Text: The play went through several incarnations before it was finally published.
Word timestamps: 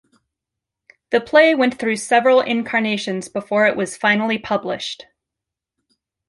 The 1.11 1.21
play 1.21 1.53
went 1.53 1.77
through 1.77 1.97
several 1.97 2.41
incarnations 2.41 3.27
before 3.29 3.67
it 3.67 3.75
was 3.77 3.95
finally 3.95 4.39
published. 4.39 5.05